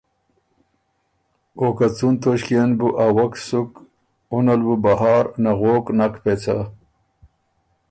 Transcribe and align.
او 1.59 1.67
که 1.77 1.87
څُون 1.95 2.13
توݭکيې 2.21 2.61
ن 2.69 2.71
بُو 2.79 2.87
ا 3.05 3.07
وک 3.15 3.33
سُک 3.47 3.69
اُن 4.31 4.45
ال 4.53 4.61
بُو 4.65 4.73
بهار 4.83 5.25
نغوک 5.43 5.85
نک 5.97 6.13
پېڅه۔ 6.23 6.57